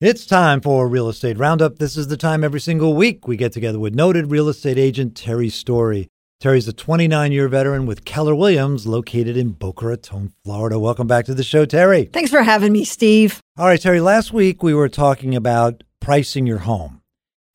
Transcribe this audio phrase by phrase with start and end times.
[0.00, 1.80] It's time for Real Estate Roundup.
[1.80, 5.16] This is the time every single week we get together with noted real estate agent
[5.16, 6.06] Terry Story.
[6.38, 10.78] Terry's a 29 year veteran with Keller Williams, located in Boca Raton, Florida.
[10.78, 12.04] Welcome back to the show, Terry.
[12.04, 13.40] Thanks for having me, Steve.
[13.58, 17.00] All right, Terry, last week we were talking about pricing your home,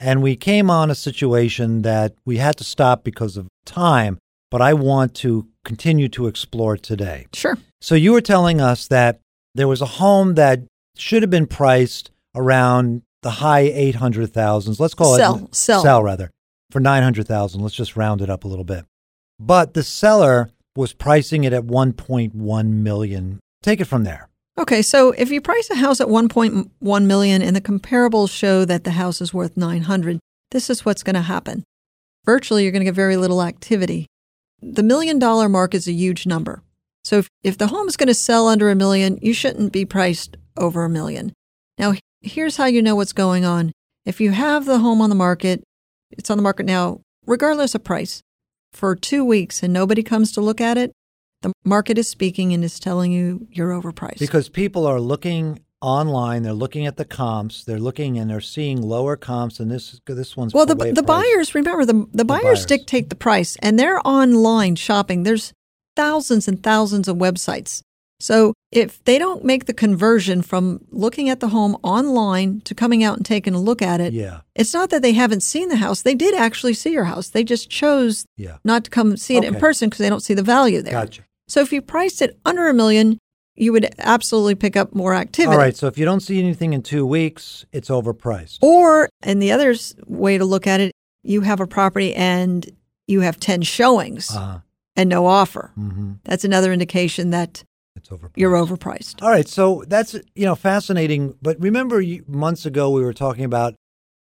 [0.01, 4.19] and we came on a situation that we had to stop because of time,
[4.51, 7.25] but I want to continue to explore today.
[7.31, 7.57] Sure.
[7.79, 9.21] So you were telling us that
[9.55, 10.63] there was a home that
[10.97, 14.79] should have been priced around the high 800,000s.
[14.79, 15.81] Let's call Sell, it sell.
[15.81, 16.31] sell rather
[16.71, 17.61] for 900,000.
[17.61, 18.85] Let's just round it up a little bit.
[19.39, 23.39] But the seller was pricing it at 1.1 million.
[23.61, 24.29] Take it from there.
[24.57, 28.83] Okay, so if you price a house at 1.1 million and the comparables show that
[28.83, 30.19] the house is worth 900,
[30.51, 31.63] this is what's going to happen.
[32.25, 34.05] Virtually, you're going to get very little activity.
[34.61, 36.61] The million dollar mark is a huge number.
[37.03, 39.85] So if, if the home is going to sell under a million, you shouldn't be
[39.85, 41.33] priced over a million.
[41.77, 43.71] Now, here's how you know what's going on.
[44.05, 45.63] If you have the home on the market,
[46.11, 48.21] it's on the market now, regardless of price,
[48.71, 50.91] for two weeks and nobody comes to look at it,
[51.41, 54.19] the market is speaking and is telling you you're overpriced.
[54.19, 58.81] Because people are looking online, they're looking at the comps, they're looking and they're seeing
[58.81, 62.65] lower comps, and this this one's well, the the buyers remember the the buyers, buyers.
[62.65, 65.23] dictate the price, and they're online shopping.
[65.23, 65.53] There's
[65.95, 67.83] thousands and thousands of websites.
[68.23, 73.03] So if they don't make the conversion from looking at the home online to coming
[73.03, 75.75] out and taking a look at it, Yeah, it's not that they haven't seen the
[75.75, 76.03] house.
[76.03, 77.27] They did actually see your house.
[77.29, 78.57] They just chose yeah.
[78.63, 80.93] not to come see it in person because they don't see the value there.
[80.93, 81.23] Gotcha.
[81.49, 83.17] So if you priced it under a million,
[83.55, 85.53] you would absolutely pick up more activity.
[85.53, 88.59] All right, so if you don't see anything in two weeks, it's overpriced.
[88.61, 89.75] Or, and the other
[90.07, 92.71] way to look at it, you have a property and
[93.05, 94.61] you have 10 showings Uh,
[94.95, 95.71] and no offer.
[95.75, 97.63] hmm That's another indication that
[97.95, 98.31] It's overpriced.
[98.37, 99.21] you're overpriced.
[99.21, 101.35] All right, so that's you know fascinating.
[101.41, 103.75] But remember, you, months ago we were talking about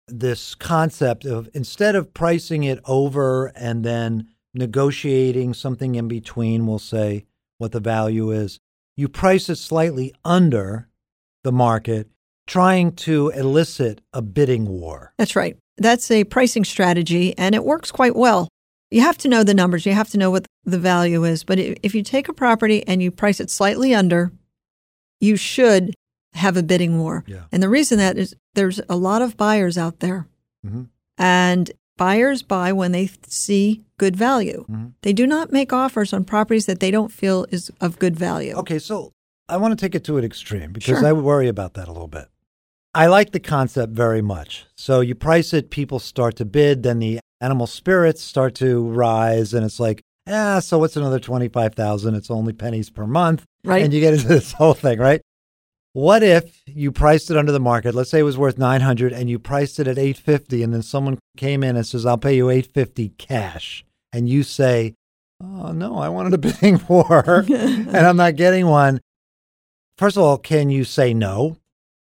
[0.08, 6.78] this concept of instead of pricing it over and then negotiating something in between, we'll
[6.78, 7.24] say
[7.58, 8.58] what the value is.
[8.96, 10.88] You price it slightly under
[11.44, 12.08] the market,
[12.46, 15.14] trying to elicit a bidding war.
[15.16, 15.56] That's right.
[15.78, 18.48] That's a pricing strategy and it works quite well.
[18.92, 21.44] You have to know the numbers, you have to know what the value is.
[21.44, 24.30] But if you take a property and you price it slightly under,
[25.18, 25.94] you should
[26.34, 27.24] have a bidding war.
[27.26, 27.44] Yeah.
[27.50, 30.26] And the reason that is there's a lot of buyers out there.
[30.66, 30.88] Mhm.
[31.16, 34.64] And buyers buy when they see good value.
[34.70, 34.92] Mhm.
[35.02, 38.54] They do not make offers on properties that they don't feel is of good value.
[38.56, 39.12] Okay, so
[39.48, 41.06] I want to take it to an extreme because Sure.
[41.06, 42.28] I worry about that a little bit.
[42.94, 44.66] I like the concept very much.
[44.76, 49.52] So you price it, people start to bid, then the animal spirits start to rise,
[49.52, 52.14] and it's like, ah, so what's another twenty five thousand?
[52.14, 53.82] It's only pennies per month, Right.
[53.82, 55.20] And you get into this whole thing, right?
[55.94, 57.94] What if you priced it under the market?
[57.94, 60.72] Let's say it was worth nine hundred, and you priced it at eight fifty, and
[60.72, 64.94] then someone came in and says, "I'll pay you eight fifty cash," and you say,
[65.42, 69.00] "Oh no, I wanted a bidding war, and I'm not getting one."
[69.98, 71.58] First of all, can you say no?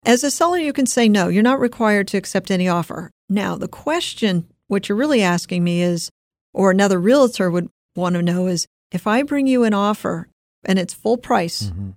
[0.06, 1.28] As a seller, you can say no.
[1.28, 3.10] You're not required to accept any offer.
[3.28, 6.10] Now, the question, what you're really asking me is,
[6.52, 10.28] or another realtor would want to know is, if I bring you an offer
[10.64, 11.94] and it's full price, Mhm.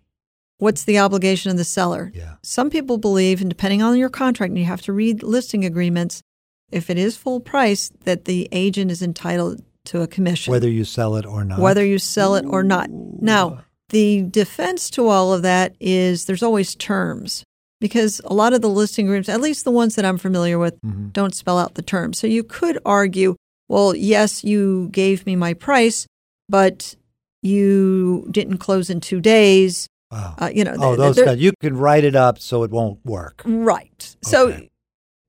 [0.59, 2.11] what's the obligation of the seller?
[2.15, 2.35] Yeah.
[2.43, 6.21] Some people believe, and depending on your contract, and you have to read listing agreements,
[6.71, 10.51] if it is full price, that the agent is entitled to a commission.
[10.51, 11.59] Whether you sell it or not.
[11.59, 12.89] whether you sell it or not.
[12.91, 17.43] Now, the defense to all of that is there's always terms
[17.79, 20.79] because a lot of the listing agreements, at least the ones that I'm familiar with,
[20.81, 21.13] Mhm.
[21.13, 22.17] don't spell out the terms.
[22.19, 23.35] So you could argue,
[23.69, 26.07] well, yes, you gave me my price,
[26.49, 26.95] but
[27.41, 29.87] you didn't close in two days.
[30.11, 30.35] Wow.
[30.37, 31.37] Uh, you know, oh, th- those guys.
[31.39, 33.41] You can write it up so it won't work.
[33.45, 34.15] Right.
[34.23, 34.57] So,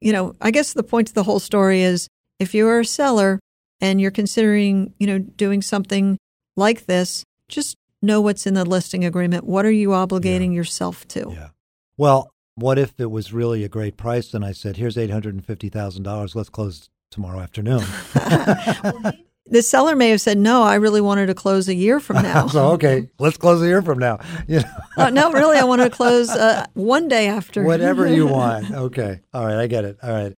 [0.01, 3.41] you know, I guess the point of the whole story is if you're a seller
[3.81, 6.17] and you're considering, you know, doing something
[6.57, 9.45] like this, just know what's in the listing agreement.
[9.45, 11.31] What are you obligating yourself to?
[11.33, 11.49] Yeah.
[11.97, 12.31] Well,
[12.61, 15.45] what if it was really a great price and I said, "Here's eight hundred and
[15.45, 16.35] fifty thousand dollars.
[16.35, 17.85] Let's close tomorrow afternoon."
[19.51, 22.47] The seller may have said, "No, I really wanted to close a year from now."
[22.49, 24.19] so okay, let's close a year from now.
[24.47, 27.63] You know, oh, no, really, I want to close uh, one day after.
[27.63, 28.71] whatever you want.
[28.71, 29.99] Okay, all right, I get it.
[30.03, 30.35] All right,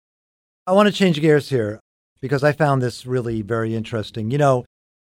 [0.67, 1.79] I want to change gears here
[2.21, 4.29] because I found this really very interesting.
[4.29, 4.65] You know,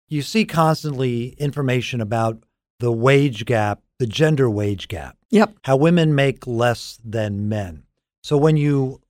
[0.09, 2.43] you see constantly information about
[2.79, 5.17] the wage gap, the gender wage gap.
[5.31, 5.53] Yep.
[5.63, 7.83] how women make less than men.
[8.23, 9.01] So when you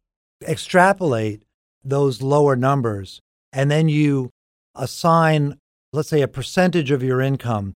[0.47, 1.43] extrapolate
[1.83, 3.21] those lower numbers
[3.53, 4.31] and then you
[4.75, 5.59] assign,
[5.93, 7.73] let's say, a percentage of your income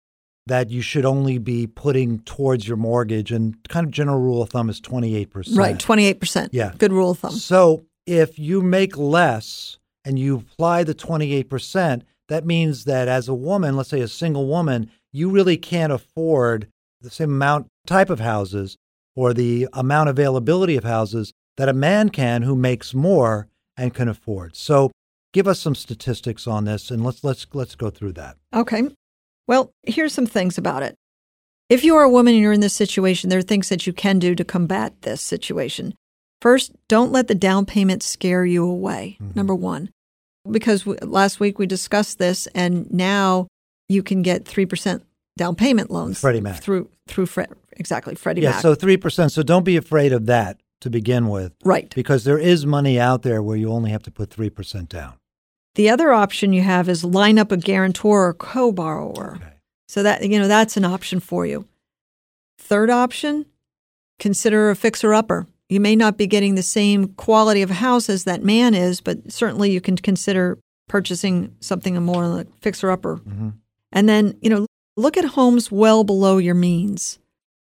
[0.48, 3.32] that you should only be putting towards your mortgage.
[3.32, 5.56] And kind of general rule of thumb is 28%.
[5.56, 6.50] Right, 28%.
[6.52, 6.74] Yeah.
[6.78, 7.32] Good rule of thumb.
[7.32, 13.34] So if you make less and you apply the 28%, that means that as a
[13.34, 16.68] woman, let's say a single woman, you really can't afford
[17.02, 18.76] the same amount type of houses
[19.16, 23.48] or the amount availability of houses that a man can who makes more
[23.78, 24.56] and can afford.
[24.56, 24.92] So
[25.34, 28.38] give us some statistics on this and let's let's let's go through that.
[28.54, 28.84] Okay.
[29.48, 30.96] Well, here's some things about it.
[31.70, 33.94] If you are a woman and you're in this situation, there are things that you
[33.94, 35.94] can do to combat this situation.
[36.42, 39.18] First, don't let the down payment scare you away.
[39.22, 39.36] Mhm.
[39.36, 39.90] Number one,
[40.50, 43.48] because w- last week we discussed this, and now
[43.88, 45.04] you can get three percent
[45.38, 46.62] down payment loans Freddie Mac.
[46.62, 48.62] through through Fred, exactly Freddie Yeah, Mac.
[48.62, 49.32] so 3%.
[49.32, 51.94] So don't be afraid of that to begin with right.
[51.96, 55.14] because there is money out there where you only have to put 3% down.
[55.76, 59.36] The other option you have is line up a guarantor or co-borrower.
[59.38, 59.54] Okay.
[59.88, 61.66] So that you know that's an option for you.
[62.60, 63.46] Third option,
[64.20, 65.48] consider a fixer upper.
[65.70, 69.32] You may not be getting the same quality of house as that man is, but
[69.32, 73.18] certainly you can consider purchasing something more like fixer upper.
[73.18, 73.54] Mhm.
[73.92, 74.66] And then, you know,
[75.00, 77.20] look at homes well below your means.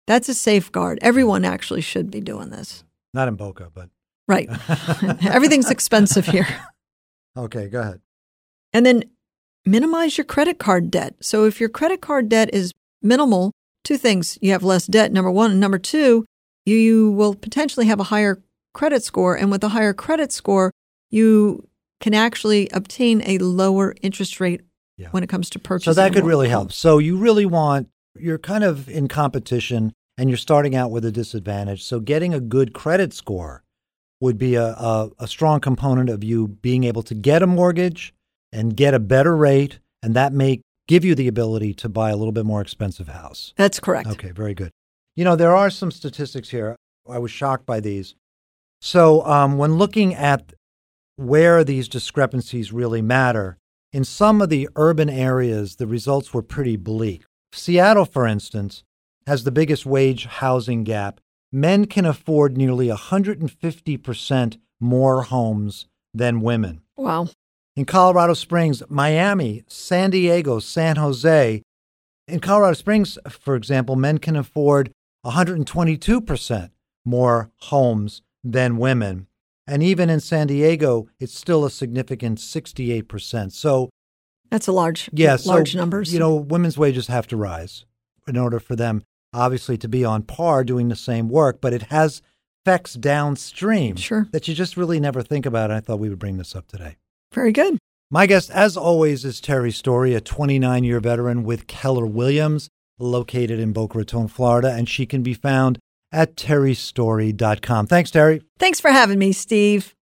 [0.08, 1.00] That's a safeguard.
[1.02, 2.84] Everyone actually should be doing this.
[3.14, 3.90] Not in Boca, but
[4.28, 4.50] Right.
[5.26, 6.48] Everything's expensive here.
[7.38, 8.02] okay, go ahead.
[8.72, 9.04] And then
[9.66, 11.16] minimize your credit card debt.
[11.22, 12.72] So if your credit card debt is
[13.02, 13.52] minimal,
[13.84, 15.52] two things you have less debt, number one.
[15.52, 16.26] And number two,
[16.66, 18.42] you, you will potentially have a higher
[18.74, 19.36] credit score.
[19.36, 20.72] And with a higher credit score,
[21.10, 21.68] you
[22.00, 24.62] can actually obtain a lower interest rate
[24.98, 25.10] Yeah.
[25.10, 25.94] when it comes to purchasing.
[25.94, 26.72] So that could really help.
[26.72, 31.12] So you really want, you're kind of in competition and you're starting out with a
[31.12, 31.84] disadvantage.
[31.84, 33.64] So getting a good credit score
[34.22, 38.14] would be a, a, a strong component of you being able to get a mortgage
[38.52, 39.80] and get a better rate.
[40.04, 43.54] And that may give you the ability to buy a little bit more expensive house.
[43.58, 44.10] That's correct.
[44.10, 44.72] Okay, very good.
[45.16, 46.76] You know, there are some statistics here.
[47.10, 48.16] I was shocked by these.
[48.82, 50.54] So, um, when looking at
[51.16, 53.58] where these discrepancies really matter,
[53.94, 57.24] in some of the urban areas, the results were pretty bleak.
[57.54, 58.84] Seattle, for instance,
[59.28, 61.22] has the biggest wage housing gap.
[61.52, 66.82] Men can afford nearly 150% more homes than women.
[66.98, 67.30] Wow.
[67.76, 71.62] In Colorado Springs, Miami, San Diego, San Jose,
[72.28, 74.92] in Colorado Springs, for example, men can afford
[75.26, 76.70] 122%
[77.06, 79.28] more homes than women.
[79.68, 83.52] And even in San Diego, it's still a significant 68%.
[83.54, 83.90] So,
[84.50, 86.14] That's a large, yeah, so, large numbers.
[86.14, 87.86] You know, women's wages have to rise
[88.28, 91.84] in order for them, obviously, to be on par doing the same work, but it
[91.84, 92.22] has
[92.66, 94.28] effects downstream Sure.
[94.32, 95.70] that you just really never think about.
[95.70, 96.96] And I thought we would bring this up today.
[97.34, 97.78] Very good.
[98.12, 102.70] My guest, as always, is Terry Story, a 29 year veteran with Keller Williams,
[103.00, 105.80] located in Boca Raton, Florida, and she can be found
[106.14, 107.88] at terrystory.com.
[107.88, 108.42] Thanks, Terry.
[108.60, 109.94] Thanks for having me, Steve.